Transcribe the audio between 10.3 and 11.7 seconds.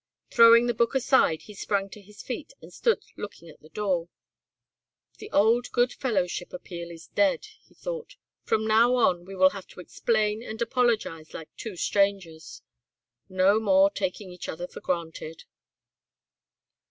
and apologise like